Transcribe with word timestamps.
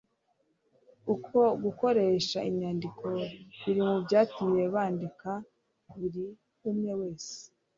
uko 1.13 1.39
gukoresha 1.63 2.39
inyandiko 2.49 3.05
biri 3.63 3.81
mu 3.87 3.95
byatumye 4.05 4.63
bandika 4.73 5.31
buri 5.97 6.25
umwe 6.69 6.91
wese 6.99 7.37